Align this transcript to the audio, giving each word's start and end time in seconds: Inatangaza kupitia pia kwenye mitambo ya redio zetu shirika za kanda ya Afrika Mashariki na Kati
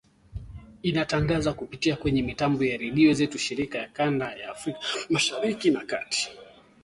Inatangaza 0.83 1.53
kupitia 1.53 1.93
pia 1.95 2.01
kwenye 2.01 2.21
mitambo 2.21 2.65
ya 2.65 2.77
redio 2.77 3.13
zetu 3.13 3.37
shirika 3.37 3.79
za 3.81 3.87
kanda 3.87 4.33
ya 4.35 4.49
Afrika 4.51 4.79
Mashariki 5.09 5.69
na 5.71 5.85
Kati 5.85 6.31